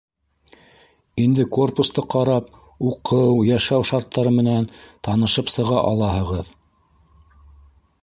Инде 1.23 1.45
корпусты 1.57 2.05
ҡарап, 2.15 2.49
уҡыу, 2.93 3.37
йәшәү 3.51 3.87
шарттары 3.93 4.35
менән 4.41 4.69
танышып 5.09 5.57
сыға 5.59 5.87
алаһығыҙ. 5.95 6.55